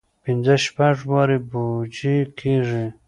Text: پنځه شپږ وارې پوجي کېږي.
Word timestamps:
پنځه 0.23 0.55
شپږ 0.65 0.97
وارې 1.11 1.37
پوجي 1.49 2.15
کېږي. 2.39 2.85